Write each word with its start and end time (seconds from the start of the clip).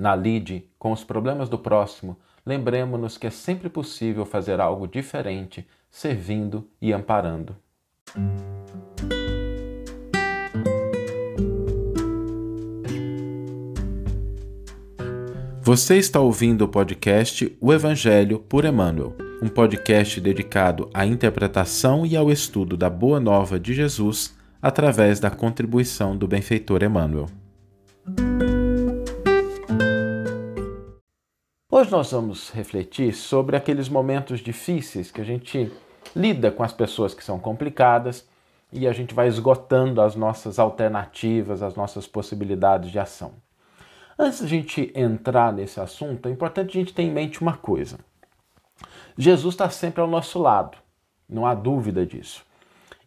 Na 0.00 0.16
lide, 0.16 0.64
com 0.78 0.92
os 0.92 1.04
problemas 1.04 1.50
do 1.50 1.58
próximo, 1.58 2.16
lembremos-nos 2.46 3.18
que 3.18 3.26
é 3.26 3.30
sempre 3.30 3.68
possível 3.68 4.24
fazer 4.24 4.58
algo 4.58 4.88
diferente, 4.88 5.68
servindo 5.90 6.66
e 6.80 6.90
amparando. 6.90 7.54
Você 15.60 15.98
está 15.98 16.18
ouvindo 16.18 16.62
o 16.62 16.68
podcast 16.68 17.54
O 17.60 17.70
Evangelho 17.70 18.38
por 18.38 18.64
Emmanuel, 18.64 19.14
um 19.42 19.48
podcast 19.48 20.18
dedicado 20.18 20.88
à 20.94 21.04
interpretação 21.04 22.06
e 22.06 22.16
ao 22.16 22.30
estudo 22.30 22.74
da 22.74 22.88
Boa 22.88 23.20
Nova 23.20 23.60
de 23.60 23.74
Jesus 23.74 24.34
através 24.62 25.20
da 25.20 25.30
contribuição 25.30 26.16
do 26.16 26.26
benfeitor 26.26 26.82
Emmanuel. 26.82 27.26
Hoje 31.80 31.92
nós 31.92 32.12
vamos 32.12 32.50
refletir 32.50 33.14
sobre 33.14 33.56
aqueles 33.56 33.88
momentos 33.88 34.40
difíceis 34.40 35.10
que 35.10 35.18
a 35.18 35.24
gente 35.24 35.72
lida 36.14 36.50
com 36.50 36.62
as 36.62 36.74
pessoas 36.74 37.14
que 37.14 37.24
são 37.24 37.38
complicadas 37.38 38.28
e 38.70 38.86
a 38.86 38.92
gente 38.92 39.14
vai 39.14 39.28
esgotando 39.28 40.02
as 40.02 40.14
nossas 40.14 40.58
alternativas, 40.58 41.62
as 41.62 41.74
nossas 41.74 42.06
possibilidades 42.06 42.90
de 42.90 42.98
ação. 42.98 43.32
Antes 44.18 44.40
de 44.40 44.44
a 44.44 44.48
gente 44.48 44.92
entrar 44.94 45.54
nesse 45.54 45.80
assunto, 45.80 46.28
é 46.28 46.30
importante 46.30 46.76
a 46.76 46.80
gente 46.80 46.92
ter 46.92 47.00
em 47.00 47.10
mente 47.10 47.40
uma 47.40 47.56
coisa. 47.56 47.98
Jesus 49.16 49.54
está 49.54 49.70
sempre 49.70 50.02
ao 50.02 50.06
nosso 50.06 50.38
lado, 50.38 50.76
não 51.26 51.46
há 51.46 51.54
dúvida 51.54 52.04
disso. 52.04 52.44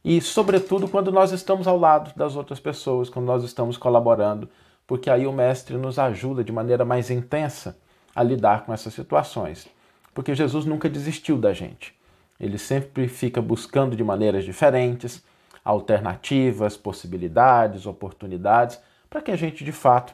E, 0.03 0.19
sobretudo, 0.19 0.87
quando 0.87 1.11
nós 1.11 1.31
estamos 1.31 1.67
ao 1.67 1.77
lado 1.77 2.11
das 2.15 2.35
outras 2.35 2.59
pessoas, 2.59 3.07
quando 3.07 3.27
nós 3.27 3.43
estamos 3.43 3.77
colaborando, 3.77 4.49
porque 4.87 5.11
aí 5.11 5.27
o 5.27 5.31
Mestre 5.31 5.77
nos 5.77 5.99
ajuda 5.99 6.43
de 6.43 6.51
maneira 6.51 6.83
mais 6.83 7.11
intensa 7.11 7.77
a 8.15 8.23
lidar 8.23 8.65
com 8.65 8.73
essas 8.73 8.93
situações. 8.93 9.67
Porque 10.13 10.35
Jesus 10.35 10.65
nunca 10.65 10.89
desistiu 10.89 11.37
da 11.37 11.53
gente. 11.53 11.93
Ele 12.39 12.57
sempre 12.57 13.07
fica 13.07 13.41
buscando 13.41 13.95
de 13.95 14.03
maneiras 14.03 14.43
diferentes, 14.43 15.23
alternativas, 15.63 16.75
possibilidades, 16.75 17.85
oportunidades, 17.85 18.79
para 19.09 19.21
que 19.21 19.31
a 19.31 19.35
gente 19.35 19.63
de 19.63 19.71
fato 19.71 20.13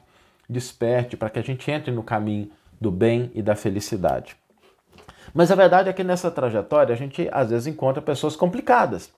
desperte, 0.50 1.18
para 1.18 1.30
que 1.30 1.40
a 1.40 1.44
gente 1.44 1.70
entre 1.72 1.92
no 1.92 2.04
caminho 2.04 2.50
do 2.80 2.92
bem 2.92 3.32
e 3.34 3.42
da 3.42 3.56
felicidade. 3.56 4.36
Mas 5.34 5.52
a 5.52 5.56
verdade 5.56 5.90
é 5.90 5.94
que 5.94 6.04
nessa 6.04 6.32
trajetória 6.32 6.94
a 6.94 6.98
gente 6.98 7.30
às 7.32 7.50
vezes 7.50 7.68
encontra 7.68 8.02
pessoas 8.02 8.36
complicadas, 8.36 9.12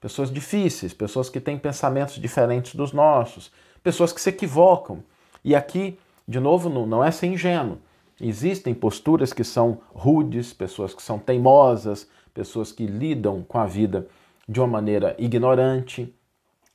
pessoas 0.00 0.30
difíceis, 0.30 0.92
pessoas 0.92 1.30
que 1.30 1.40
têm 1.40 1.58
pensamentos 1.58 2.16
diferentes 2.16 2.74
dos 2.74 2.92
nossos, 2.92 3.50
pessoas 3.82 4.12
que 4.12 4.20
se 4.20 4.30
equivocam. 4.30 5.02
E 5.42 5.54
aqui, 5.54 5.98
de 6.28 6.38
novo, 6.40 6.68
não 6.68 7.02
é 7.02 7.10
ser 7.10 7.26
ingênuo. 7.26 7.78
Existem 8.20 8.74
posturas 8.74 9.32
que 9.32 9.44
são 9.44 9.80
rudes, 9.92 10.52
pessoas 10.52 10.94
que 10.94 11.02
são 11.02 11.18
teimosas, 11.18 12.08
pessoas 12.32 12.72
que 12.72 12.86
lidam 12.86 13.42
com 13.42 13.58
a 13.58 13.66
vida 13.66 14.06
de 14.48 14.60
uma 14.60 14.66
maneira 14.66 15.14
ignorante, 15.18 16.14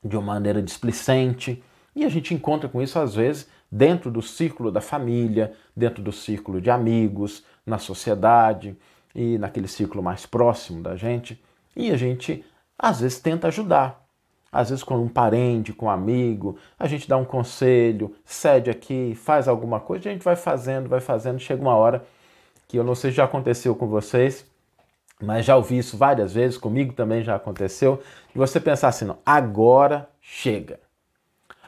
de 0.04 0.17
uma 0.17 0.34
maneira 0.34 0.62
displicente. 0.62 1.64
E 1.95 2.06
a 2.06 2.10
gente 2.10 2.34
encontra 2.34 2.67
com 2.67 2.82
isso, 2.82 3.00
às 3.00 3.16
vezes, 3.16 3.48
dentro 3.72 4.10
do 4.12 4.22
círculo 4.22 4.72
da 4.72 4.82
família, 4.82 5.54
dentro 5.76 6.02
do 6.02 6.12
círculo 6.12 6.60
de 6.60 6.70
amigos, 6.70 7.44
na 7.66 7.78
sociedade 7.78 8.76
e 9.14 9.38
naquele 9.38 9.67
círculo 9.67 10.04
mais 10.04 10.26
próximo 10.26 10.82
da 10.82 10.95
gente. 10.95 11.42
E 11.76 11.92
a 11.92 11.98
gente, 11.98 12.44
às 12.78 13.02
vezes, 13.02 13.20
tenta 13.20 13.48
ajudar. 13.48 13.98
Às 14.52 14.69
vezes, 14.69 14.83
com 14.83 14.97
um 14.97 15.08
parente, 15.08 15.73
com 15.73 15.86
um 15.86 15.89
amigo, 15.89 16.58
a 16.78 16.88
gente 16.88 17.08
dá 17.08 17.17
um 17.17 17.25
conselho, 17.25 18.16
cede 18.25 18.69
aqui, 18.69 19.14
faz 19.16 19.47
alguma 19.47 19.80
coisa, 19.80 20.09
a 20.09 20.11
gente 20.11 20.23
vai 20.23 20.36
fazendo, 20.36 20.89
vai 20.89 21.00
fazendo. 21.00 21.39
Chega 21.39 21.61
uma 21.61 21.75
hora 21.75 22.03
que 22.67 22.77
eu 22.77 22.83
não 22.83 22.95
sei 22.95 23.11
se 23.11 23.17
já 23.17 23.25
aconteceu 23.25 23.75
com 23.75 23.88
vocês, 23.88 24.45
mas 25.22 25.45
já 25.45 25.55
ouvi 25.55 25.77
isso 25.77 25.97
várias 25.97 26.33
vezes, 26.33 26.58
comigo 26.58 26.94
também 26.94 27.23
já 27.23 27.36
aconteceu, 27.36 28.02
de 28.32 28.37
você 28.37 28.60
pensar 28.60 28.87
assim: 28.87 29.05
não, 29.05 29.17
agora 29.26 30.10
chega. 30.21 30.80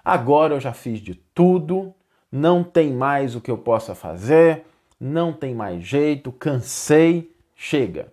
Agora 0.04 0.56
eu 0.56 0.60
já 0.60 0.74
fiz 0.74 1.00
de 1.00 1.16
tudo, 1.16 1.94
não 2.32 2.64
tem 2.64 2.92
mais 2.92 3.36
o 3.36 3.42
que 3.42 3.52
eu 3.52 3.58
possa 3.58 3.94
fazer, 3.94 4.66
não 5.00 5.34
tem 5.34 5.54
mais 5.54 5.84
jeito, 5.84 6.32
cansei, 6.32 7.32
chega. 7.56 8.12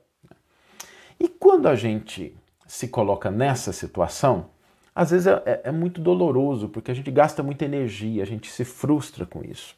E 1.19 1.29
quando 1.29 1.67
a 1.67 1.75
gente 1.75 2.37
se 2.67 2.89
coloca 2.89 3.31
nessa 3.31 3.73
situação, 3.73 4.51
às 4.99 5.13
vezes 5.13 5.29
é, 5.29 5.43
é, 5.47 5.61
é, 5.67 5.71
muito 5.71 6.01
doloroso, 6.01 6.69
porque 6.69 6.91
a 6.91 6.95
gente 6.95 7.09
gasta 7.09 7.41
muita 7.41 7.65
energia, 7.65 8.21
a 8.21 8.27
gente 8.27 8.51
se 8.51 8.65
frustra 8.65 9.25
com 9.25 9.45
isso. 9.45 9.77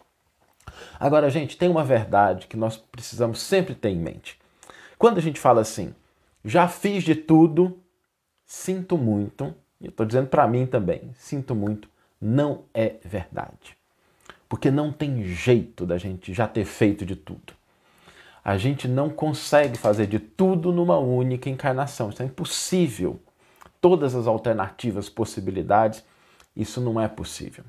Agora, 0.99 1.29
gente, 1.29 1.59
tem 1.59 1.69
uma 1.69 1.85
verdade 1.85 2.47
que 2.47 2.57
nós 2.57 2.79
precisamos 2.79 3.39
sempre 3.39 3.75
ter 3.75 3.91
em 3.91 3.99
mente. 3.99 4.41
Quando 4.97 5.19
a 5.19 5.21
gente 5.21 5.39
fala 5.39 5.61
assim, 5.61 5.95
já 6.43 6.67
fiz 6.69 7.05
de 7.05 7.15
tudo, 7.15 7.79
sinto 8.47 8.97
muito, 8.97 9.55
e 9.79 9.85
eu 9.85 9.91
estou 9.91 10.07
dizendo 10.07 10.29
para 10.29 10.49
mim 10.49 10.65
também, 10.65 11.11
sinto 11.19 11.55
muito, 11.55 11.87
não 12.19 12.63
é 12.73 12.95
verdade. 13.05 13.77
Porque 14.49 14.71
não 14.71 14.91
tem 14.91 15.23
jeito 15.23 15.85
da 15.85 15.99
gente 15.99 16.33
já 16.33 16.49
ter 16.49 16.65
feito 16.65 17.05
de 17.05 17.15
tudo. 17.15 17.53
A 18.43 18.57
gente 18.57 18.89
não 18.89 19.11
consegue 19.11 19.77
fazer 19.77 20.07
de 20.07 20.19
tudo 20.19 20.73
numa 20.73 20.97
única 20.97 21.51
encarnação. 21.51 22.09
Isso 22.09 22.23
é 22.23 22.25
impossível. 22.25 23.21
Todas 23.81 24.15
as 24.15 24.27
alternativas, 24.27 25.09
possibilidades, 25.09 26.05
isso 26.55 26.81
não 26.81 27.01
é 27.01 27.09
possível. 27.09 27.65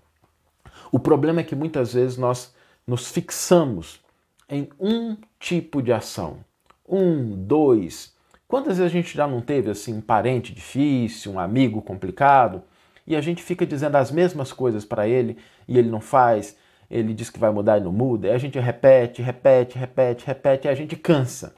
O 0.92 1.00
problema 1.00 1.42
é 1.42 1.44
que 1.44 1.56
muitas 1.56 1.94
vezes 1.94 2.18
nós 2.18 2.54
nos 2.86 3.10
fixamos 3.10 4.02
em 4.50 4.70
um 4.80 5.16
tipo 5.40 5.82
de 5.82 5.94
ação. 5.94 6.44
Um, 6.88 7.46
dois. 7.46 8.14
Quantas 8.48 8.78
vezes 8.78 8.92
a 8.92 8.94
gente 8.94 9.16
já 9.16 9.26
não 9.26 9.40
teve 9.40 9.72
assim 9.72 9.94
um 9.94 10.02
parente 10.02 10.54
difícil, 10.54 11.32
um 11.32 11.40
amigo 11.40 11.82
complicado, 11.82 12.62
e 13.08 13.16
a 13.16 13.22
gente 13.22 13.42
fica 13.42 13.66
dizendo 13.66 13.96
as 13.96 14.12
mesmas 14.12 14.52
coisas 14.52 14.84
para 14.84 15.08
ele 15.08 15.38
e 15.68 15.78
ele 15.78 15.90
não 15.90 16.02
faz, 16.02 16.58
ele 16.90 17.14
diz 17.14 17.30
que 17.30 17.40
vai 17.40 17.50
mudar 17.50 17.78
e 17.78 17.82
não 17.82 17.94
muda, 17.94 18.28
e 18.28 18.32
a 18.32 18.38
gente 18.38 18.60
repete, 18.60 19.22
repete, 19.22 19.78
repete, 19.78 20.26
repete, 20.26 20.68
e 20.68 20.70
a 20.70 20.76
gente 20.76 20.98
cansa. 20.98 21.56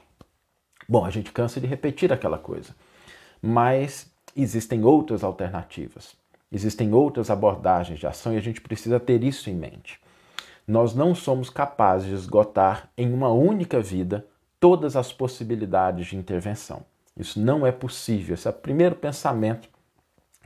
Bom, 0.88 1.04
a 1.04 1.10
gente 1.10 1.32
cansa 1.32 1.60
de 1.60 1.66
repetir 1.66 2.12
aquela 2.12 2.38
coisa, 2.38 2.76
mas 3.42 4.13
existem 4.36 4.84
outras 4.84 5.22
alternativas, 5.22 6.14
existem 6.50 6.92
outras 6.92 7.30
abordagens 7.30 7.98
de 7.98 8.06
ação 8.06 8.34
e 8.34 8.36
a 8.36 8.40
gente 8.40 8.60
precisa 8.60 8.98
ter 8.98 9.22
isso 9.22 9.50
em 9.50 9.54
mente. 9.54 10.00
Nós 10.66 10.94
não 10.94 11.14
somos 11.14 11.50
capazes 11.50 12.08
de 12.08 12.14
esgotar 12.14 12.88
em 12.96 13.12
uma 13.12 13.28
única 13.28 13.80
vida 13.80 14.26
todas 14.58 14.96
as 14.96 15.12
possibilidades 15.12 16.06
de 16.06 16.16
intervenção. 16.16 16.82
Isso 17.16 17.38
não 17.38 17.66
é 17.66 17.70
possível. 17.70 18.34
Esse 18.34 18.46
é 18.46 18.50
o 18.50 18.54
primeiro 18.54 18.94
pensamento 18.94 19.68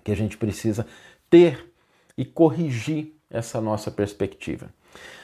que 0.03 0.11
a 0.11 0.17
gente 0.17 0.37
precisa 0.37 0.87
ter 1.31 1.73
e 2.17 2.25
corrigir 2.25 3.15
essa 3.31 3.61
nossa 3.61 3.91
perspectiva. 3.91 4.71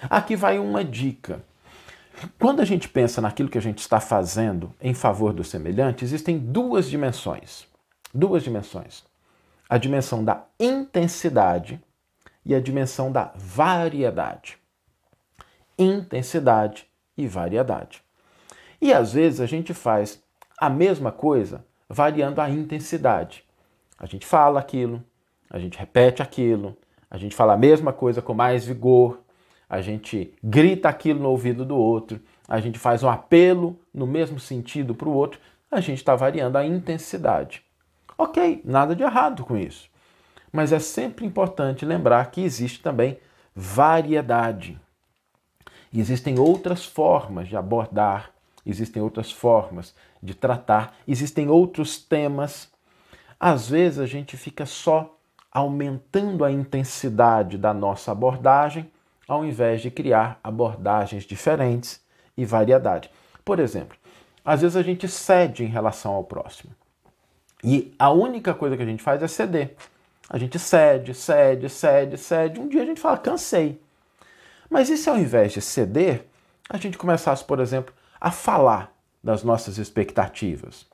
Aqui 0.08 0.36
vai 0.36 0.58
uma 0.58 0.84
dica. 0.84 1.42
Quando 2.38 2.60
a 2.60 2.64
gente 2.64 2.88
pensa 2.88 3.20
naquilo 3.20 3.48
que 3.48 3.58
a 3.58 3.62
gente 3.62 3.78
está 3.78 3.98
fazendo 3.98 4.72
em 4.80 4.94
favor 4.94 5.32
do 5.32 5.42
semelhante, 5.42 6.04
existem 6.04 6.38
duas 6.38 6.88
dimensões. 6.88 7.66
Duas 8.14 8.44
dimensões. 8.44 9.02
A 9.68 9.76
dimensão 9.76 10.24
da 10.24 10.44
intensidade 10.60 11.82
e 12.46 12.54
a 12.54 12.60
dimensão 12.60 13.10
da 13.10 13.32
variedade. 13.34 14.56
Intensidade 15.76 16.86
e 17.16 17.26
variedade. 17.26 18.04
E 18.80 18.92
às 18.92 19.12
vezes 19.12 19.40
a 19.40 19.46
gente 19.46 19.74
faz 19.74 20.22
a 20.56 20.70
mesma 20.70 21.10
coisa 21.10 21.64
variando 21.88 22.40
a 22.40 22.48
intensidade. 22.48 23.44
A 23.98 24.06
gente 24.06 24.24
fala 24.24 24.60
aquilo, 24.60 25.02
a 25.50 25.58
gente 25.58 25.76
repete 25.76 26.22
aquilo, 26.22 26.76
a 27.10 27.18
gente 27.18 27.34
fala 27.34 27.54
a 27.54 27.56
mesma 27.56 27.92
coisa 27.92 28.22
com 28.22 28.34
mais 28.34 28.64
vigor, 28.64 29.20
a 29.68 29.80
gente 29.80 30.32
grita 30.42 30.88
aquilo 30.88 31.20
no 31.20 31.30
ouvido 31.30 31.64
do 31.64 31.76
outro, 31.76 32.20
a 32.46 32.60
gente 32.60 32.78
faz 32.78 33.02
um 33.02 33.08
apelo 33.08 33.76
no 33.92 34.06
mesmo 34.06 34.38
sentido 34.38 34.94
para 34.94 35.08
o 35.08 35.12
outro, 35.12 35.40
a 35.68 35.80
gente 35.80 35.98
está 35.98 36.14
variando 36.14 36.56
a 36.56 36.64
intensidade. 36.64 37.63
Ok, 38.16 38.62
nada 38.64 38.94
de 38.94 39.02
errado 39.02 39.44
com 39.44 39.56
isso. 39.56 39.88
Mas 40.52 40.72
é 40.72 40.78
sempre 40.78 41.26
importante 41.26 41.84
lembrar 41.84 42.30
que 42.30 42.40
existe 42.40 42.82
também 42.82 43.18
variedade. 43.54 44.78
existem 45.92 46.38
outras 46.38 46.84
formas 46.84 47.48
de 47.48 47.56
abordar, 47.56 48.30
existem 48.66 49.00
outras 49.00 49.30
formas 49.30 49.94
de 50.22 50.34
tratar, 50.34 50.94
existem 51.06 51.48
outros 51.48 51.98
temas 51.98 52.72
às 53.38 53.68
vezes 53.68 53.98
a 53.98 54.06
gente 54.06 54.38
fica 54.38 54.64
só 54.64 55.18
aumentando 55.52 56.46
a 56.46 56.50
intensidade 56.50 57.58
da 57.58 57.74
nossa 57.74 58.10
abordagem, 58.10 58.90
ao 59.28 59.44
invés 59.44 59.82
de 59.82 59.90
criar 59.90 60.40
abordagens 60.42 61.24
diferentes 61.24 62.02
e 62.36 62.46
variedade. 62.46 63.10
Por 63.44 63.58
exemplo, 63.60 63.98
às 64.42 64.62
vezes 64.62 64.76
a 64.76 64.82
gente 64.82 65.06
cede 65.08 65.62
em 65.62 65.68
relação 65.68 66.12
ao 66.14 66.24
próximo. 66.24 66.74
E 67.64 67.94
a 67.98 68.10
única 68.10 68.52
coisa 68.52 68.76
que 68.76 68.82
a 68.82 68.86
gente 68.86 69.02
faz 69.02 69.22
é 69.22 69.26
ceder. 69.26 69.74
A 70.28 70.36
gente 70.36 70.58
cede, 70.58 71.14
cede, 71.14 71.68
cede, 71.70 72.18
cede. 72.18 72.60
Um 72.60 72.68
dia 72.68 72.82
a 72.82 72.86
gente 72.86 73.00
fala, 73.00 73.16
cansei. 73.16 73.80
Mas 74.68 74.90
e 74.90 74.98
se 74.98 75.08
ao 75.08 75.16
invés 75.16 75.52
de 75.52 75.62
ceder, 75.62 76.26
a 76.68 76.76
gente 76.76 76.98
começasse, 76.98 77.42
por 77.42 77.60
exemplo, 77.60 77.94
a 78.20 78.30
falar 78.30 78.92
das 79.22 79.42
nossas 79.42 79.78
expectativas, 79.78 80.86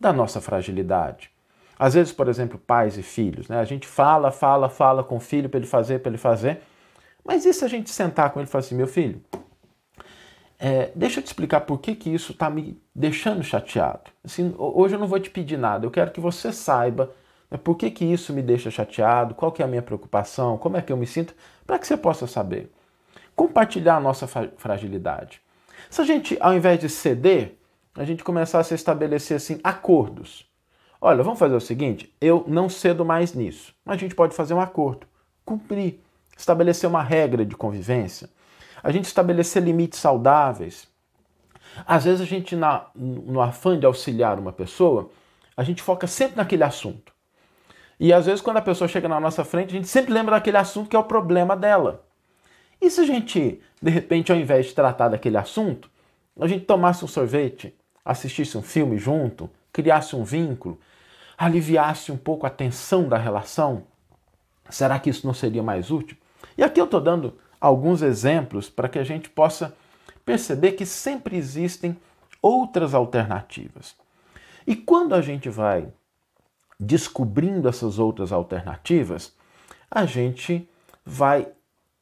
da 0.00 0.12
nossa 0.12 0.40
fragilidade? 0.40 1.30
Às 1.78 1.94
vezes, 1.94 2.12
por 2.12 2.28
exemplo, 2.28 2.58
pais 2.58 2.96
e 2.96 3.02
filhos, 3.02 3.48
né? 3.48 3.60
A 3.60 3.64
gente 3.64 3.86
fala, 3.86 4.32
fala, 4.32 4.68
fala 4.68 5.04
com 5.04 5.16
o 5.16 5.20
filho 5.20 5.48
para 5.48 5.58
ele 5.58 5.66
fazer, 5.66 6.00
para 6.00 6.10
ele 6.10 6.18
fazer. 6.18 6.62
Mas 7.24 7.44
e 7.44 7.52
se 7.52 7.64
a 7.64 7.68
gente 7.68 7.90
sentar 7.90 8.30
com 8.30 8.40
ele 8.40 8.48
e 8.48 8.50
falar 8.50 8.64
assim, 8.64 8.74
meu 8.74 8.86
filho, 8.86 9.20
é, 10.58 10.90
deixa 10.94 11.20
eu 11.20 11.24
te 11.24 11.26
explicar 11.26 11.60
por 11.60 11.78
que, 11.78 11.94
que 11.94 12.10
isso 12.10 12.32
está 12.32 12.48
me 12.48 12.80
deixando 12.94 13.42
chateado. 13.42 14.10
Assim, 14.24 14.54
hoje 14.56 14.94
eu 14.94 14.98
não 14.98 15.06
vou 15.06 15.20
te 15.20 15.30
pedir 15.30 15.58
nada, 15.58 15.84
eu 15.84 15.90
quero 15.90 16.10
que 16.10 16.20
você 16.20 16.52
saiba 16.52 17.10
né, 17.50 17.58
por 17.58 17.76
que, 17.76 17.90
que 17.90 18.04
isso 18.04 18.32
me 18.32 18.42
deixa 18.42 18.70
chateado, 18.70 19.34
qual 19.34 19.52
que 19.52 19.62
é 19.62 19.64
a 19.64 19.68
minha 19.68 19.82
preocupação, 19.82 20.56
como 20.56 20.76
é 20.76 20.82
que 20.82 20.92
eu 20.92 20.96
me 20.96 21.06
sinto, 21.06 21.34
para 21.66 21.78
que 21.78 21.86
você 21.86 21.96
possa 21.96 22.26
saber. 22.26 22.72
Compartilhar 23.34 23.96
a 23.96 24.00
nossa 24.00 24.26
fragilidade. 24.26 25.42
Se 25.90 26.00
a 26.00 26.04
gente, 26.04 26.38
ao 26.40 26.54
invés 26.54 26.80
de 26.80 26.88
ceder, 26.88 27.54
a 27.94 28.04
gente 28.04 28.24
começasse 28.24 28.72
a 28.72 28.76
estabelecer 28.76 29.36
assim 29.36 29.60
acordos. 29.62 30.46
Olha, 31.00 31.22
vamos 31.22 31.38
fazer 31.38 31.54
o 31.54 31.60
seguinte: 31.60 32.14
eu 32.18 32.44
não 32.48 32.68
cedo 32.68 33.04
mais 33.04 33.34
nisso, 33.34 33.74
mas 33.84 33.96
a 33.96 33.98
gente 33.98 34.14
pode 34.14 34.34
fazer 34.34 34.54
um 34.54 34.60
acordo, 34.60 35.06
cumprir, 35.44 36.00
estabelecer 36.36 36.88
uma 36.88 37.02
regra 37.02 37.44
de 37.44 37.54
convivência 37.54 38.28
a 38.82 38.90
gente 38.90 39.04
estabelecer 39.06 39.62
limites 39.62 39.98
saudáveis. 39.98 40.88
Às 41.86 42.04
vezes 42.04 42.20
a 42.20 42.24
gente, 42.24 42.56
na, 42.56 42.86
no 42.94 43.40
afã 43.40 43.78
de 43.78 43.86
auxiliar 43.86 44.38
uma 44.38 44.52
pessoa, 44.52 45.10
a 45.56 45.62
gente 45.62 45.82
foca 45.82 46.06
sempre 46.06 46.36
naquele 46.36 46.62
assunto. 46.62 47.12
E 47.98 48.12
às 48.12 48.26
vezes, 48.26 48.40
quando 48.40 48.58
a 48.58 48.62
pessoa 48.62 48.88
chega 48.88 49.08
na 49.08 49.18
nossa 49.18 49.44
frente, 49.44 49.70
a 49.70 49.78
gente 49.78 49.88
sempre 49.88 50.12
lembra 50.12 50.34
daquele 50.34 50.58
assunto 50.58 50.88
que 50.88 50.96
é 50.96 50.98
o 50.98 51.04
problema 51.04 51.56
dela. 51.56 52.04
E 52.80 52.90
se 52.90 53.00
a 53.00 53.04
gente, 53.04 53.60
de 53.80 53.90
repente, 53.90 54.30
ao 54.30 54.38
invés 54.38 54.66
de 54.66 54.74
tratar 54.74 55.08
daquele 55.08 55.38
assunto, 55.38 55.90
a 56.38 56.46
gente 56.46 56.66
tomasse 56.66 57.04
um 57.04 57.08
sorvete, 57.08 57.74
assistisse 58.04 58.58
um 58.58 58.62
filme 58.62 58.98
junto, 58.98 59.50
criasse 59.72 60.14
um 60.14 60.24
vínculo, 60.24 60.78
aliviasse 61.38 62.12
um 62.12 62.16
pouco 62.16 62.46
a 62.46 62.50
tensão 62.50 63.08
da 63.08 63.16
relação? 63.16 63.84
Será 64.68 64.98
que 64.98 65.08
isso 65.08 65.26
não 65.26 65.34
seria 65.34 65.62
mais 65.62 65.90
útil? 65.90 66.16
E 66.56 66.62
aqui 66.62 66.80
eu 66.80 66.84
estou 66.84 67.00
dando 67.00 67.38
alguns 67.60 68.02
exemplos 68.02 68.68
para 68.68 68.88
que 68.88 68.98
a 68.98 69.04
gente 69.04 69.28
possa 69.28 69.76
perceber 70.24 70.72
que 70.72 70.84
sempre 70.84 71.36
existem 71.36 71.96
outras 72.42 72.94
alternativas. 72.94 73.94
E 74.66 74.74
quando 74.74 75.14
a 75.14 75.22
gente 75.22 75.48
vai 75.48 75.88
descobrindo 76.78 77.68
essas 77.68 77.98
outras 77.98 78.32
alternativas, 78.32 79.34
a 79.90 80.04
gente 80.04 80.68
vai 81.04 81.48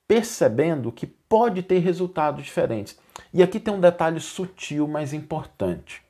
percebendo 0.09 0.91
que 0.91 1.07
pode 1.07 1.63
ter 1.63 1.79
resultados 1.79 2.45
diferentes. 2.45 2.99
E 3.33 3.43
aqui 3.43 3.61
tem 3.61 3.73
um 3.73 3.81
detalhe 3.81 4.21
sutil, 4.21 4.89
mas 4.89 5.13
importante. 5.13 6.03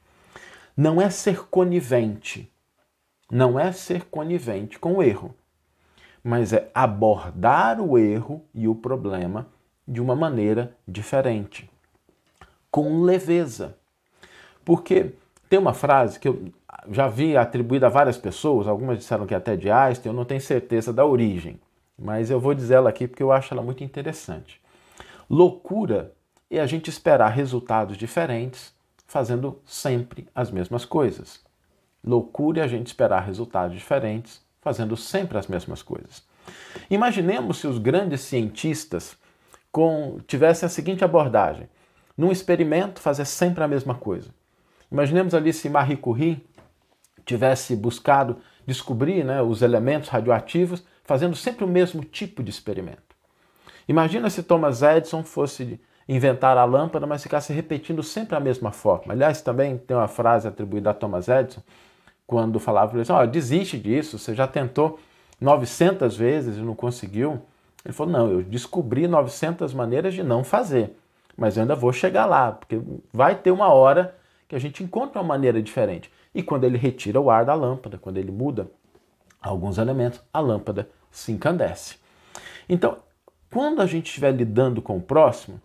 Não 0.76 1.00
é 1.00 1.10
ser 1.10 1.46
conivente. 1.46 2.50
Não 3.30 3.58
é 3.58 3.72
ser 3.72 4.04
conivente 4.04 4.78
com 4.78 4.94
o 4.94 5.02
erro 5.02 5.34
mas 6.24 6.54
é 6.54 6.70
abordar 6.74 7.78
o 7.82 7.98
erro 7.98 8.42
e 8.54 8.66
o 8.66 8.74
problema 8.74 9.46
de 9.86 10.00
uma 10.00 10.16
maneira 10.16 10.74
diferente, 10.88 11.70
com 12.70 13.02
leveza. 13.02 13.76
Porque 14.64 15.12
tem 15.50 15.58
uma 15.58 15.74
frase 15.74 16.18
que 16.18 16.26
eu 16.26 16.46
já 16.90 17.06
vi 17.06 17.36
atribuída 17.36 17.86
a 17.86 17.90
várias 17.90 18.16
pessoas, 18.16 18.66
algumas 18.66 18.98
disseram 18.98 19.26
que 19.26 19.34
é 19.34 19.36
até 19.36 19.54
de 19.54 19.70
Einstein, 19.70 20.10
eu 20.10 20.16
não 20.16 20.24
tenho 20.24 20.40
certeza 20.40 20.92
da 20.92 21.04
origem, 21.04 21.60
mas 21.98 22.30
eu 22.30 22.40
vou 22.40 22.54
dizer 22.54 22.74
ela 22.74 22.88
aqui 22.88 23.06
porque 23.06 23.22
eu 23.22 23.30
acho 23.30 23.52
ela 23.52 23.62
muito 23.62 23.84
interessante. 23.84 24.60
Loucura 25.28 26.12
é 26.50 26.58
a 26.58 26.66
gente 26.66 26.88
esperar 26.88 27.28
resultados 27.28 27.96
diferentes 27.96 28.74
fazendo 29.06 29.60
sempre 29.66 30.26
as 30.34 30.50
mesmas 30.50 30.84
coisas. 30.84 31.40
Loucura 32.02 32.60
é 32.60 32.64
a 32.64 32.68
gente 32.68 32.86
esperar 32.86 33.20
resultados 33.20 33.76
diferentes 33.76 34.43
fazendo 34.64 34.96
sempre 34.96 35.38
as 35.38 35.46
mesmas 35.46 35.82
coisas. 35.82 36.24
Imaginemos 36.90 37.58
se 37.58 37.66
os 37.66 37.78
grandes 37.78 38.22
cientistas 38.22 39.16
com, 39.70 40.18
tivessem 40.26 40.66
a 40.66 40.70
seguinte 40.70 41.04
abordagem: 41.04 41.68
num 42.16 42.32
experimento, 42.32 43.00
fazer 43.00 43.26
sempre 43.26 43.62
a 43.62 43.68
mesma 43.68 43.94
coisa. 43.94 44.30
Imaginemos 44.90 45.34
ali 45.34 45.52
se 45.52 45.68
Marie 45.68 45.96
Curie 45.96 46.44
tivesse 47.24 47.76
buscado 47.76 48.38
descobrir 48.66 49.24
né, 49.24 49.42
os 49.42 49.62
elementos 49.62 50.08
radioativos 50.08 50.84
fazendo 51.04 51.36
sempre 51.36 51.64
o 51.64 51.68
mesmo 51.68 52.02
tipo 52.02 52.42
de 52.42 52.50
experimento. 52.50 53.14
Imagina 53.86 54.30
se 54.30 54.42
Thomas 54.42 54.82
Edison 54.82 55.22
fosse 55.22 55.78
inventar 56.08 56.56
a 56.56 56.64
lâmpada, 56.64 57.06
mas 57.06 57.22
ficasse 57.22 57.52
repetindo 57.52 58.02
sempre 58.02 58.36
a 58.36 58.40
mesma 58.40 58.72
forma. 58.72 59.12
Aliás, 59.12 59.42
também 59.42 59.76
tem 59.76 59.96
uma 59.96 60.08
frase 60.08 60.48
atribuída 60.48 60.90
a 60.90 60.94
Thomas 60.94 61.28
Edison, 61.28 61.62
quando 62.26 62.58
falava 62.58 62.92
para 62.92 63.00
ele, 63.00 63.12
oh, 63.12 63.26
desiste 63.26 63.78
disso, 63.78 64.18
você 64.18 64.34
já 64.34 64.46
tentou 64.46 64.98
900 65.40 66.16
vezes 66.16 66.56
e 66.56 66.60
não 66.60 66.74
conseguiu. 66.74 67.42
Ele 67.84 67.92
falou, 67.92 68.12
não, 68.12 68.30
eu 68.30 68.42
descobri 68.42 69.06
900 69.06 69.74
maneiras 69.74 70.14
de 70.14 70.22
não 70.22 70.42
fazer, 70.42 70.96
mas 71.36 71.56
eu 71.56 71.62
ainda 71.62 71.74
vou 71.74 71.92
chegar 71.92 72.24
lá, 72.24 72.52
porque 72.52 72.80
vai 73.12 73.34
ter 73.34 73.50
uma 73.50 73.68
hora 73.68 74.16
que 74.48 74.56
a 74.56 74.58
gente 74.58 74.82
encontra 74.82 75.20
uma 75.20 75.28
maneira 75.28 75.62
diferente. 75.62 76.10
E 76.34 76.42
quando 76.42 76.64
ele 76.64 76.78
retira 76.78 77.20
o 77.20 77.30
ar 77.30 77.44
da 77.44 77.54
lâmpada, 77.54 77.98
quando 77.98 78.16
ele 78.16 78.32
muda 78.32 78.70
alguns 79.40 79.78
elementos, 79.78 80.22
a 80.32 80.40
lâmpada 80.40 80.88
se 81.10 81.30
encandece. 81.30 81.96
Então, 82.68 82.98
quando 83.52 83.82
a 83.82 83.86
gente 83.86 84.06
estiver 84.06 84.32
lidando 84.32 84.80
com 84.80 84.96
o 84.96 85.02
próximo, 85.02 85.60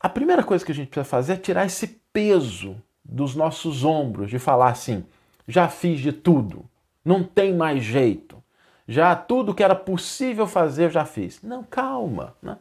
a 0.00 0.08
primeira 0.08 0.42
coisa 0.42 0.64
que 0.64 0.72
a 0.72 0.74
gente 0.74 0.88
precisa 0.88 1.08
fazer 1.08 1.34
é 1.34 1.36
tirar 1.36 1.64
esse 1.64 2.00
peso 2.12 2.76
dos 3.04 3.34
nossos 3.34 3.84
ombros, 3.84 4.28
de 4.28 4.38
falar 4.38 4.70
assim: 4.70 5.04
já 5.46 5.68
fiz 5.68 6.00
de 6.00 6.12
tudo, 6.12 6.64
não 7.04 7.22
tem 7.22 7.54
mais 7.54 7.82
jeito, 7.82 8.42
já 8.86 9.16
tudo 9.16 9.54
que 9.54 9.62
era 9.62 9.74
possível 9.74 10.46
fazer 10.46 10.84
eu 10.84 10.90
já 10.90 11.04
fiz. 11.04 11.40
Não, 11.42 11.62
calma, 11.62 12.34
né? 12.42 12.58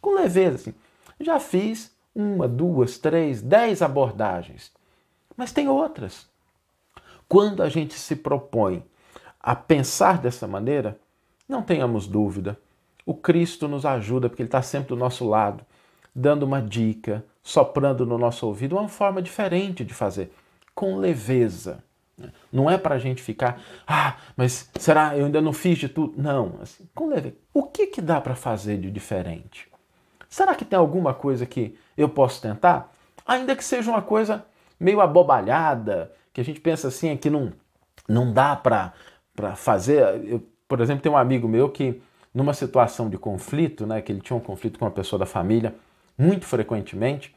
com 0.00 0.14
leveza 0.14 0.56
assim. 0.56 0.74
Já 1.20 1.40
fiz 1.40 1.94
uma, 2.14 2.46
duas, 2.46 2.98
três, 2.98 3.42
dez 3.42 3.82
abordagens, 3.82 4.70
mas 5.36 5.52
tem 5.52 5.68
outras. 5.68 6.28
Quando 7.28 7.62
a 7.62 7.68
gente 7.68 7.94
se 7.94 8.14
propõe 8.14 8.84
a 9.40 9.56
pensar 9.56 10.18
dessa 10.18 10.46
maneira, 10.46 10.98
não 11.48 11.62
tenhamos 11.62 12.06
dúvida, 12.06 12.58
o 13.04 13.14
Cristo 13.14 13.66
nos 13.66 13.84
ajuda 13.84 14.28
porque 14.28 14.42
Ele 14.42 14.48
está 14.48 14.62
sempre 14.62 14.88
do 14.88 14.96
nosso 14.96 15.28
lado, 15.28 15.64
dando 16.14 16.44
uma 16.44 16.62
dica, 16.62 17.24
soprando 17.42 18.06
no 18.06 18.16
nosso 18.16 18.46
ouvido, 18.46 18.76
uma 18.76 18.88
forma 18.88 19.20
diferente 19.20 19.84
de 19.84 19.92
fazer, 19.92 20.32
com 20.74 20.96
leveza. 20.96 21.82
Não 22.52 22.70
é 22.70 22.78
para 22.78 22.94
a 22.94 22.98
gente 22.98 23.22
ficar, 23.22 23.60
ah, 23.86 24.16
mas 24.36 24.70
será 24.78 25.16
eu 25.16 25.26
ainda 25.26 25.40
não 25.40 25.52
fiz 25.52 25.78
de 25.78 25.88
tudo? 25.88 26.14
Não, 26.16 26.58
assim, 26.62 26.88
com 26.94 27.08
leve. 27.08 27.36
O 27.52 27.64
que, 27.64 27.88
que 27.88 28.00
dá 28.00 28.20
para 28.20 28.36
fazer 28.36 28.78
de 28.78 28.90
diferente? 28.90 29.68
Será 30.28 30.54
que 30.54 30.64
tem 30.64 30.78
alguma 30.78 31.12
coisa 31.12 31.44
que 31.46 31.76
eu 31.96 32.08
posso 32.08 32.40
tentar? 32.40 32.92
Ainda 33.26 33.56
que 33.56 33.64
seja 33.64 33.90
uma 33.90 34.02
coisa 34.02 34.44
meio 34.78 35.00
abobalhada, 35.00 36.12
que 36.32 36.40
a 36.40 36.44
gente 36.44 36.60
pensa 36.60 36.88
assim, 36.88 37.10
é 37.10 37.16
que 37.16 37.30
não, 37.30 37.52
não 38.08 38.32
dá 38.32 38.54
para 38.54 38.92
fazer. 39.56 40.02
Eu, 40.24 40.46
por 40.68 40.80
exemplo, 40.80 41.02
tem 41.02 41.10
um 41.10 41.16
amigo 41.16 41.48
meu 41.48 41.68
que, 41.68 42.00
numa 42.32 42.52
situação 42.52 43.08
de 43.08 43.16
conflito, 43.16 43.86
né, 43.86 44.02
que 44.02 44.12
ele 44.12 44.20
tinha 44.20 44.36
um 44.36 44.40
conflito 44.40 44.78
com 44.78 44.84
uma 44.84 44.90
pessoa 44.90 45.18
da 45.18 45.26
família, 45.26 45.74
muito 46.18 46.44
frequentemente, 46.44 47.34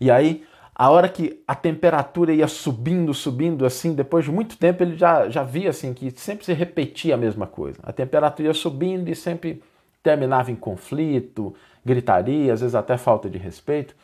e 0.00 0.10
aí 0.10 0.44
a 0.74 0.90
hora 0.90 1.08
que 1.08 1.42
a 1.46 1.54
temperatura 1.54 2.32
ia 2.32 2.48
subindo, 2.48 3.12
subindo, 3.12 3.66
assim, 3.66 3.94
depois 3.94 4.24
de 4.24 4.32
muito 4.32 4.56
tempo 4.56 4.82
ele 4.82 4.96
já, 4.96 5.28
já 5.28 5.42
via 5.42 5.70
assim 5.70 5.92
que 5.92 6.10
sempre 6.12 6.44
se 6.46 6.52
repetia 6.54 7.14
a 7.14 7.18
mesma 7.18 7.46
coisa. 7.46 7.78
A 7.82 7.92
temperatura 7.92 8.48
ia 8.48 8.54
subindo 8.54 9.08
e 9.08 9.14
sempre 9.14 9.62
terminava 10.02 10.50
em 10.50 10.56
conflito, 10.56 11.54
gritaria, 11.84 12.52
às 12.52 12.60
vezes 12.60 12.74
até 12.74 12.96
falta 12.96 13.28
de 13.28 13.36
respeito. 13.36 13.94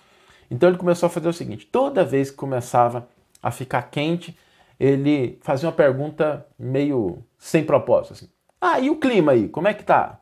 Então 0.51 0.69
ele 0.69 0.79
começou 0.79 1.07
a 1.07 1.11
fazer 1.11 1.29
o 1.29 1.33
seguinte: 1.33 1.67
toda 1.67 2.05
vez 2.05 2.31
que 2.31 2.37
começava 2.37 3.09
a 3.43 3.51
ficar 3.51 3.83
quente, 3.83 4.37
ele 4.79 5.39
fazia 5.43 5.69
uma 5.69 5.75
pergunta 5.75 6.47
meio 6.59 7.25
sem 7.39 7.65
propósito, 7.65 8.13
assim. 8.13 8.29
Ah, 8.61 8.79
e 8.79 8.91
o 8.91 8.97
clima 8.97 9.33
aí, 9.33 9.49
como 9.49 9.69
é 9.69 9.75
que 9.75 9.85
tá? 9.85 10.21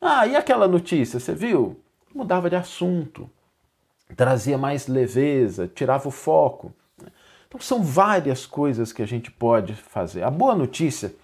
Ah, 0.00 0.26
e 0.26 0.34
aquela 0.34 0.66
notícia, 0.66 1.20
você 1.20 1.34
viu? 1.34 1.80
Mudava 2.14 2.48
de 2.48 2.56
assunto 2.56 3.28
trazia 4.16 4.58
mais 4.58 4.86
leveza, 4.86 5.68
tirava 5.68 6.08
o 6.08 6.12
foco. 6.12 6.72
Então 7.46 7.60
são 7.60 7.82
várias 7.82 8.46
coisas 8.46 8.92
que 8.92 9.02
a 9.02 9.06
gente 9.06 9.30
pode 9.30 9.74
fazer. 9.74 10.22
A 10.22 10.30
boa 10.30 10.54
notícia 10.54 11.14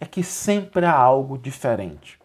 é 0.00 0.06
que 0.06 0.22
sempre 0.22 0.86
há 0.86 0.92
algo 0.92 1.36
diferente. 1.38 2.18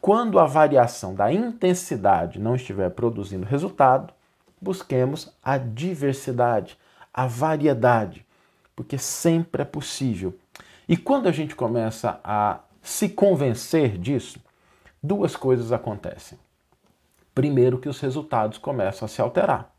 Quando 0.00 0.38
a 0.38 0.46
variação 0.46 1.14
da 1.14 1.32
intensidade 1.32 2.40
não 2.40 2.56
estiver 2.56 2.90
produzindo 2.90 3.46
resultado, 3.46 4.12
busquemos 4.60 5.32
a 5.42 5.58
diversidade, 5.58 6.78
a 7.12 7.26
variedade, 7.26 8.26
porque 8.74 8.98
sempre 8.98 9.62
é 9.62 9.64
possível. 9.64 10.34
E 10.88 10.96
quando 10.96 11.28
a 11.28 11.32
gente 11.32 11.54
começa 11.54 12.20
a 12.24 12.60
se 12.82 13.08
convencer 13.08 13.96
disso, 13.96 14.40
duas 15.02 15.36
coisas 15.36 15.72
acontecem. 15.72 16.38
Primeiro 17.34 17.78
que 17.78 17.88
os 17.88 18.00
resultados 18.00 18.58
começam 18.58 19.06
a 19.06 19.08
se 19.08 19.20
alterar. 19.20 19.74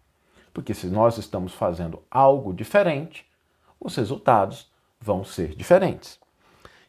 Porque 0.53 0.73
se 0.73 0.87
nós 0.87 1.17
estamos 1.17 1.53
fazendo 1.53 2.01
algo 2.09 2.53
diferente, 2.53 3.25
os 3.79 3.95
resultados 3.95 4.71
vão 4.99 5.23
ser 5.23 5.55
diferentes. 5.55 6.19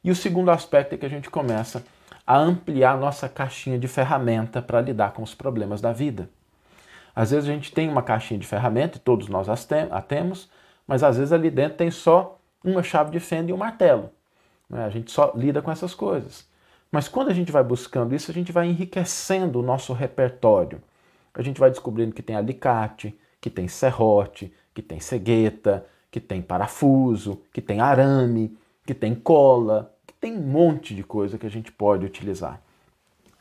E 0.02 0.10
o 0.10 0.16
segundo 0.16 0.50
aspecto 0.50 0.94
é 0.94 0.98
que 0.98 1.06
a 1.06 1.10
gente 1.10 1.30
começa 1.30 1.84
a 2.26 2.36
ampliar 2.36 2.98
nossa 2.98 3.28
caixinha 3.28 3.78
de 3.78 3.88
ferramenta 3.88 4.62
para 4.62 4.80
lidar 4.80 5.12
com 5.12 5.22
os 5.22 5.34
problemas 5.34 5.80
da 5.80 5.92
vida. 5.92 6.28
Às 7.14 7.30
vezes 7.30 7.48
a 7.48 7.52
gente 7.52 7.72
tem 7.72 7.88
uma 7.88 8.02
caixinha 8.02 8.38
de 8.38 8.46
ferramenta, 8.46 8.98
e 8.98 9.00
todos 9.00 9.28
nós 9.28 9.48
a 9.48 10.02
temos, 10.02 10.50
mas 10.86 11.02
às 11.02 11.16
vezes 11.16 11.32
ali 11.32 11.50
dentro 11.50 11.78
tem 11.78 11.90
só 11.90 12.38
uma 12.62 12.82
chave 12.82 13.10
de 13.10 13.20
fenda 13.20 13.50
e 13.50 13.54
um 13.54 13.58
martelo. 13.58 14.10
Né? 14.68 14.84
A 14.84 14.90
gente 14.90 15.10
só 15.10 15.32
lida 15.34 15.62
com 15.62 15.70
essas 15.70 15.94
coisas. 15.94 16.46
Mas 16.94 17.08
quando 17.08 17.28
a 17.28 17.34
gente 17.34 17.50
vai 17.50 17.64
buscando 17.64 18.14
isso, 18.14 18.30
a 18.30 18.34
gente 18.34 18.52
vai 18.52 18.68
enriquecendo 18.68 19.58
o 19.58 19.62
nosso 19.64 19.92
repertório. 19.92 20.80
A 21.34 21.42
gente 21.42 21.58
vai 21.58 21.68
descobrindo 21.68 22.14
que 22.14 22.22
tem 22.22 22.36
alicate, 22.36 23.12
que 23.40 23.50
tem 23.50 23.66
serrote, 23.66 24.54
que 24.72 24.80
tem 24.80 25.00
cegueta, 25.00 25.84
que 26.08 26.20
tem 26.20 26.40
parafuso, 26.40 27.42
que 27.52 27.60
tem 27.60 27.80
arame, 27.80 28.56
que 28.86 28.94
tem 28.94 29.12
cola, 29.12 29.92
que 30.06 30.14
tem 30.14 30.38
um 30.38 30.42
monte 30.42 30.94
de 30.94 31.02
coisa 31.02 31.36
que 31.36 31.44
a 31.44 31.50
gente 31.50 31.72
pode 31.72 32.06
utilizar. 32.06 32.62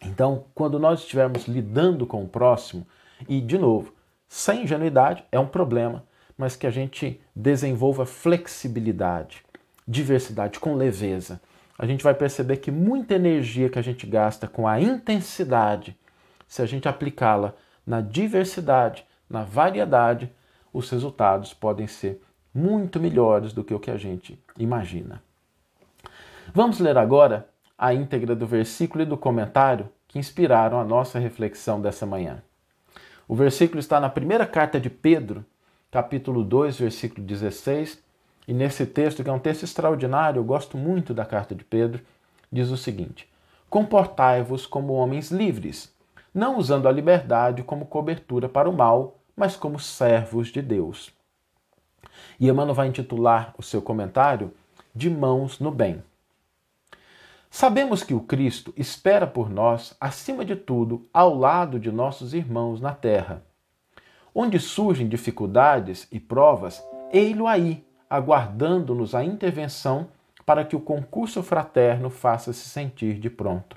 Então, 0.02 0.46
quando 0.56 0.80
nós 0.80 1.02
estivermos 1.02 1.48
lidando 1.48 2.08
com 2.08 2.24
o 2.24 2.28
próximo, 2.28 2.88
e 3.30 3.40
de 3.40 3.60
novo, 3.60 3.94
sem 4.28 4.64
ingenuidade 4.64 5.24
é 5.32 5.40
um 5.40 5.46
problema, 5.46 6.04
mas 6.36 6.56
que 6.56 6.66
a 6.66 6.72
gente 6.72 7.22
desenvolva 7.36 8.04
flexibilidade, 8.04 9.46
diversidade 9.88 10.60
com 10.60 10.74
leveza. 10.74 11.40
A 11.78 11.86
gente 11.86 12.04
vai 12.04 12.14
perceber 12.14 12.58
que 12.58 12.72
muita 12.72 13.16
energia 13.16 13.70
que 13.70 13.80
a 13.80 13.82
gente 13.82 14.06
gasta 14.06 14.48
com 14.48 14.68
a 14.68 14.80
intensidade, 14.80 15.98
se 16.48 16.62
a 16.62 16.66
gente 16.66 16.88
aplicá-la 16.88 17.54
na 17.86 18.00
diversidade, 18.00 19.06
na 19.30 19.44
variedade, 19.44 20.32
os 20.72 20.90
resultados 20.90 21.54
podem 21.54 21.88
ser 21.88 22.22
muito 22.54 23.00
melhores 23.00 23.54
do 23.54 23.64
que 23.64 23.74
o 23.74 23.80
que 23.80 23.90
a 23.90 23.98
gente 23.98 24.40
imagina. 24.58 25.22
Vamos 26.54 26.80
ler 26.80 26.98
agora 26.98 27.50
a 27.78 27.94
íntegra 27.94 28.36
do 28.36 28.46
versículo 28.46 29.04
e 29.04 29.08
do 29.08 29.18
comentário 29.18 29.90
que 30.08 30.20
inspiraram 30.20 30.80
a 30.80 30.84
nossa 30.84 31.18
reflexão 31.18 31.82
dessa 31.82 32.06
manhã. 32.06 32.44
O 33.28 33.36
versículo 33.36 33.80
está 33.80 34.00
na 34.00 34.10
primeira 34.10 34.46
carta 34.46 34.80
de 34.80 34.90
Pedro, 34.90 35.44
capítulo 35.90 36.44
2, 36.44 36.78
versículo 36.78 37.26
16, 37.26 38.03
e 38.48 38.54
nesse 38.54 38.86
texto, 38.86 39.24
que 39.24 39.30
é 39.30 39.34
um 39.34 39.40
texto 39.40 39.64
extraordinário, 39.64 40.40
eu 40.40 40.44
gosto 40.44 40.78
muito 40.78 41.14
da 41.14 41.26
carta 41.26 41.56
de 41.56 41.64
Pedro, 41.64 42.02
diz 42.52 42.70
o 42.70 42.78
seguinte: 42.78 43.28
Comportai-vos 43.70 44.66
como 44.66 44.94
homens 44.94 45.32
livres, 45.32 45.94
não 46.34 46.58
usando 46.58 46.88
a 46.88 46.92
liberdade 46.92 47.64
como 47.64 47.86
cobertura 47.86 48.50
para 48.50 48.70
o 48.70 48.74
mal, 48.74 49.20
mas 49.36 49.56
como 49.56 49.80
servos 49.80 50.50
de 50.50 50.62
Deus. 50.62 51.12
E 52.40 52.50
Emmanuel 52.50 52.76
vai 52.76 52.88
intitular 52.88 53.54
o 53.58 53.64
seu 53.64 53.82
comentário 53.82 54.54
De 54.94 55.10
Mãos 55.10 55.60
no 55.60 55.72
Bem. 55.72 56.04
Sabemos 57.50 58.04
que 58.04 58.16
o 58.16 58.20
Cristo 58.20 58.74
espera 58.76 59.28
por 59.28 59.50
nós, 59.50 59.96
acima 60.02 60.44
de 60.44 60.56
tudo, 60.56 61.08
ao 61.14 61.36
lado 61.36 61.80
de 61.80 61.92
nossos 61.92 62.34
irmãos 62.34 62.82
na 62.82 62.94
terra. 62.94 63.44
Onde 64.34 64.60
surgem 64.60 65.08
dificuldades 65.08 66.08
e 66.12 66.20
provas, 66.20 66.84
ei-lo 67.12 67.46
aí, 67.48 67.86
aguardando-nos 68.14 69.16
a 69.16 69.24
intervenção 69.24 70.08
para 70.46 70.64
que 70.64 70.76
o 70.76 70.80
concurso 70.80 71.42
fraterno 71.42 72.12
faça-se 72.12 72.70
sentir 72.70 73.16
de 73.20 73.28
pronto. 73.28 73.76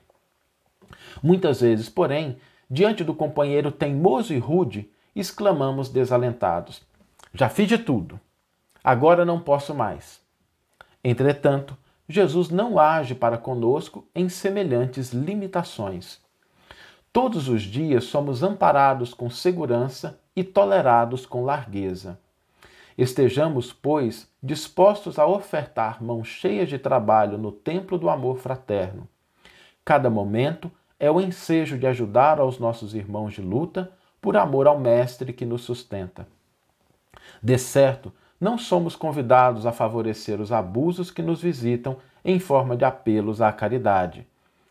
Muitas 1.23 1.63
vezes, 1.63 1.89
porém, 1.89 2.37
diante 2.71 3.03
do 3.03 3.15
companheiro 3.15 3.73
teimoso 3.73 4.35
e 4.35 4.39
rude, 4.39 4.91
exclamamos 5.15 5.89
desalentados: 5.89 6.83
Já 7.33 7.49
fiz 7.49 7.67
de 7.67 7.79
tudo, 7.79 8.21
agora 8.85 9.25
não 9.25 9.41
posso 9.41 9.75
mais. 9.75 10.21
Entretanto, 11.03 11.75
Jesus 12.07 12.51
não 12.51 12.79
age 12.79 13.15
para 13.15 13.39
conosco 13.39 14.07
em 14.15 14.29
semelhantes 14.29 15.15
limitações. 15.15 16.21
Todos 17.11 17.49
os 17.49 17.63
dias 17.63 18.05
somos 18.05 18.43
amparados 18.43 19.15
com 19.15 19.31
segurança 19.31 20.21
e 20.37 20.45
tolerados 20.45 21.25
com 21.25 21.43
largueza. 21.43 22.21
Estejamos, 22.97 23.73
pois, 23.73 24.31
dispostos 24.43 25.19
a 25.19 25.27
ofertar 25.27 26.03
mãos 26.03 26.29
cheias 26.29 26.69
de 26.69 26.79
trabalho 26.79 27.37
no 27.37 27.53
templo 27.53 27.99
do 27.99 28.09
amor 28.09 28.39
fraterno. 28.39 29.07
Cada 29.85 30.09
momento 30.09 30.71
é 30.99 31.11
o 31.11 31.21
ensejo 31.21 31.79
de 31.79 31.87
ajudar 31.87 32.41
aos 32.41 32.59
nossos 32.59 32.95
irmãos 32.95 33.35
de 33.35 33.43
luta 33.43 33.93
por 34.21 34.37
amor 34.37 34.67
ao 34.67 34.79
Mestre 34.79 35.33
que 35.33 35.45
nos 35.45 35.63
sustenta. 35.63 36.27
De 37.43 37.59
certo, 37.59 38.13
não 38.41 38.57
somos 38.57 38.97
convidados 38.97 39.67
a 39.67 39.73
favorecer 39.73 40.41
os 40.41 40.51
abusos 40.51 41.11
que 41.11 41.23
nos 41.23 41.43
visitam 41.43 41.99
em 42.25 42.39
forma 42.39 42.77
de 42.77 42.85
apelos 42.85 43.41
à 43.43 43.53
caridade. 43.53 44.27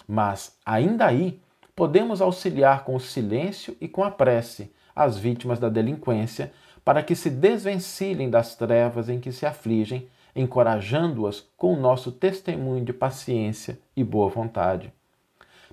Mas, 0.07 0.57
ainda 0.65 1.05
aí, 1.05 1.39
podemos 1.75 2.21
auxiliar 2.21 2.83
com 2.83 2.95
o 2.95 2.99
silêncio 2.99 3.77
e 3.79 3.87
com 3.87 4.03
a 4.03 4.09
prece 4.09 4.73
as 4.95 5.17
vítimas 5.17 5.59
da 5.59 5.69
delinquência 5.69 6.51
para 6.85 7.03
que 7.03 7.15
se 7.15 7.29
desvencilhem 7.29 8.29
das 8.29 8.55
trevas 8.55 9.09
em 9.09 9.19
que 9.19 9.31
se 9.31 9.45
afligem, 9.45 10.07
encorajando-as 10.33 11.45
com 11.57 11.73
o 11.73 11.79
nosso 11.79 12.11
testemunho 12.11 12.85
de 12.85 12.93
paciência 12.93 13.77
e 13.97 14.03
boa 14.03 14.29
vontade. 14.29 14.93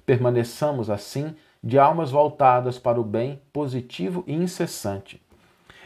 Permaneçamos 0.04 0.90
assim 0.90 1.36
de 1.62 1.78
almas 1.78 2.10
voltadas 2.10 2.78
para 2.78 3.00
o 3.00 3.04
bem 3.04 3.40
positivo 3.52 4.24
e 4.26 4.32
incessante 4.32 5.22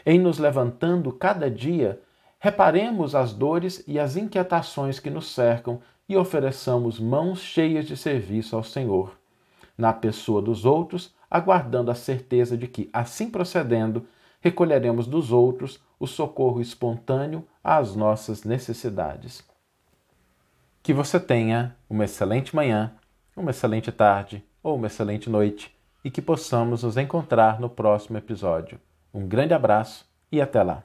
em 0.09 0.17
nos 0.17 0.39
levantando 0.39 1.11
cada 1.11 1.51
dia, 1.51 1.99
reparemos 2.39 3.13
as 3.13 3.33
dores 3.33 3.83
e 3.85 3.99
as 3.99 4.15
inquietações 4.15 5.01
que 5.01 5.09
nos 5.09 5.33
cercam 5.33 5.81
e 6.07 6.15
ofereçamos 6.15 6.97
mãos 6.97 7.41
cheias 7.41 7.85
de 7.85 7.97
serviço 7.97 8.55
ao 8.55 8.63
Senhor, 8.63 9.19
na 9.77 9.91
pessoa 9.91 10.41
dos 10.41 10.63
outros, 10.63 11.13
aguardando 11.29 11.91
a 11.91 11.93
certeza 11.93 12.55
de 12.55 12.69
que, 12.69 12.89
assim 12.93 13.29
procedendo, 13.29 14.07
recolheremos 14.39 15.07
dos 15.07 15.31
outros 15.31 15.79
o 15.99 16.07
socorro 16.07 16.61
espontâneo 16.61 17.45
às 17.63 17.95
nossas 17.95 18.43
necessidades. 18.43 19.43
Que 20.83 20.93
você 20.93 21.19
tenha 21.19 21.75
uma 21.89 22.05
excelente 22.05 22.55
manhã, 22.55 22.93
uma 23.35 23.51
excelente 23.51 23.91
tarde 23.91 24.43
ou 24.63 24.75
uma 24.75 24.87
excelente 24.87 25.29
noite 25.29 25.75
e 26.03 26.11
que 26.11 26.21
possamos 26.21 26.83
nos 26.83 26.97
encontrar 26.97 27.59
no 27.59 27.69
próximo 27.69 28.17
episódio. 28.17 28.79
Um 29.13 29.27
grande 29.27 29.53
abraço 29.53 30.05
e 30.31 30.39
até 30.39 30.63
lá! 30.63 30.83